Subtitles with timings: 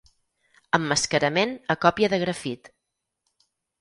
[0.77, 2.73] Emmascarament a còpia de grafit.